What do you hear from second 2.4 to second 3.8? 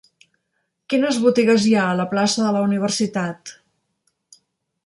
de la Universitat?